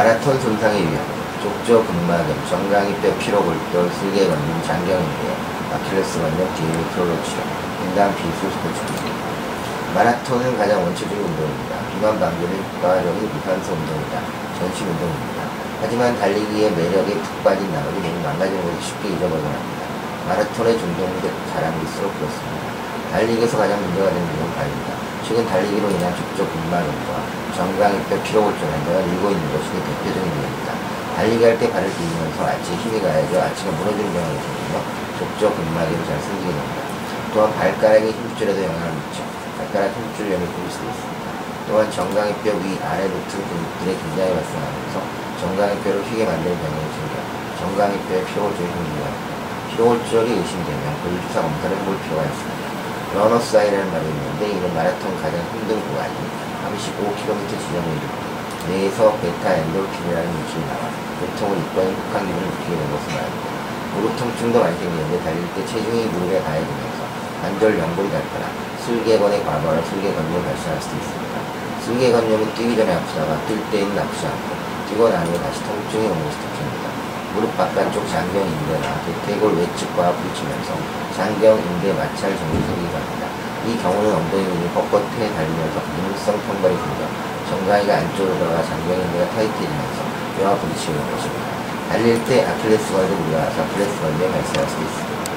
[0.00, 1.04] 마라톤 손상의 위험,
[1.42, 5.28] 족저 근막염, 정강이 뼈 피로 골절, 슬개건림, 장경 인대,
[5.74, 7.44] 아킬레스 건염, 뒤에 프로로 치료,
[7.84, 9.04] 인간 비수 스포츠입니다.
[9.94, 11.76] 마라톤은 가장 원초적인 운동입니다.
[11.92, 14.22] 비만 방지는 효과적인 무산소 운동이다.
[14.58, 15.42] 전신 운동입니다.
[15.82, 19.84] 하지만 달리기의 매력에 푹 빠진 나머지 몸이 망가지는 것을 쉽게 잊어버리곤 합니다.
[20.28, 22.64] 마라톤의 중독이 자랑일수록 그렇습니다.
[23.12, 25.09] 달리기에서 가장 문제가 되는 운동은 발입니다.
[25.30, 27.22] 최근 달리기로 인한 족저 근막염과
[27.54, 30.74] 정강이뼈 피로골절 환자가 늘고 있는 것이 대표적인 이유입니다.
[31.14, 34.82] 달리기 할 때 발을 디디면서 아치에 힘이 가해져 아치가 무너지는 경향이 생기며
[35.22, 36.82] 족저 근막염이 잘 생기게 됩니다.
[37.30, 39.22] 또한 발가락의 힘줄에도 영향을 미쳐
[39.54, 41.22] 발가락 힘줄염이 생길 수도 있습니다.
[41.70, 44.96] 또한 정강이뼈 위 아래 루트 근육들의 긴장이 발생하면서
[45.46, 47.14] 정강이뼈를 휘게 만드는 경향이 생겨
[47.62, 49.30] 정강이뼈의 피로골절이 생기게 합니다.
[49.70, 52.69] 피로골절이 의심되면 골주사 검사를 해볼 필요가 있습니다.
[53.14, 56.14] 러너스 아이라는 말이 있는데 이는 마라톤 가장 힘든 구간이
[56.62, 58.14] 35km 지점에 이르고
[58.68, 60.86] 뇌에서 베타 엔돌핀이라는 물질이 나와
[61.18, 63.50] 고통을 이끌는 혹한 기분을 느끼게 된 것을 말합니다.
[63.96, 67.00] 무릎 통증도 많이 생기는데 달릴 때 체중이 무릎에 가해지면서
[67.42, 68.46] 관절 연골이 닳거나
[68.86, 71.34] 슬개건의 과거나 슬개건염이 발생할 수도 있습니다.
[71.82, 74.48] 슬개건염은 뛰기 전에 아프다가 뛸 때에는 아프지 않고
[74.88, 76.89] 뛰고 난 후에 다시 통증이 오는 것이 특징입니다.
[77.34, 80.74] 무릎 바깥쪽 장경 인대나 대퇴골 외측과 부딪히면서
[81.16, 83.26] 장경 인대 마찰 정이 생기게 합니다.
[83.66, 87.06] 이 경우는 엉덩이 근이 뻣뻣해 달리면서 기능성 통발이 생겨
[87.50, 89.98] 정강이가 안쪽으로 들어가 장경 인대가 타이트해지면서
[90.38, 91.44] 뼈와 부딪히는 것입니다.
[91.88, 95.29] 달릴 때 아킬레스건을 우려와서 아킬레스건이 발생할 수 있습니다.